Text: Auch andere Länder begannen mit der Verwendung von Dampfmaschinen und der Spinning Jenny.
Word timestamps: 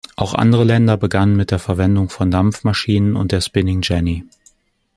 Auch 0.15 0.33
andere 0.33 0.63
Länder 0.63 0.97
begannen 0.97 1.35
mit 1.35 1.51
der 1.51 1.59
Verwendung 1.59 2.09
von 2.09 2.31
Dampfmaschinen 2.31 3.15
und 3.15 3.31
der 3.31 3.39
Spinning 3.39 3.81
Jenny. 3.83 4.25